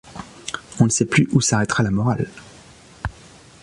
[0.79, 2.27] On ne sait plus où s’arrêtera la morale?...